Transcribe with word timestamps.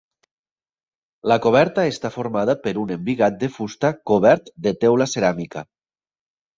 La 1.31 1.37
coberta 1.43 1.85
està 1.91 2.11
formada 2.17 2.57
per 2.65 2.75
un 2.87 2.95
embigat 2.97 3.39
de 3.45 3.53
fusta 3.61 3.95
cobert 4.15 4.53
de 4.69 4.77
teula 4.85 5.13
ceràmica. 5.17 5.69